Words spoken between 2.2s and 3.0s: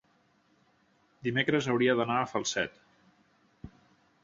a Falset.